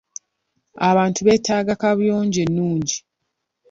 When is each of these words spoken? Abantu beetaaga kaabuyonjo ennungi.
Abantu 0.89 1.19
beetaaga 1.27 1.73
kaabuyonjo 1.81 2.39
ennungi. 2.45 2.97